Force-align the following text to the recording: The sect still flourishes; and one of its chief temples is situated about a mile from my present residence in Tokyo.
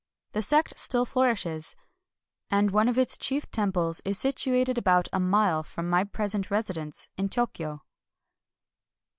The 0.31 0.41
sect 0.41 0.79
still 0.79 1.05
flourishes; 1.05 1.75
and 2.49 2.71
one 2.71 2.89
of 2.89 2.97
its 2.97 3.19
chief 3.19 3.51
temples 3.51 4.01
is 4.03 4.17
situated 4.17 4.75
about 4.79 5.07
a 5.13 5.19
mile 5.19 5.61
from 5.61 5.87
my 5.91 6.05
present 6.05 6.49
residence 6.49 7.07
in 7.17 7.29
Tokyo. 7.29 7.83